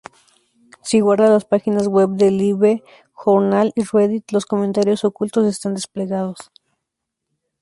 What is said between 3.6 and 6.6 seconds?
y Reddit los comentarios ocultos están desplegados.